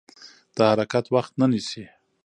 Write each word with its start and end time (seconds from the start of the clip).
دا 0.55 0.65
حرکت 0.71 1.05
وخت 1.15 1.31
نه 1.41 1.45
نیسي. 1.51 1.83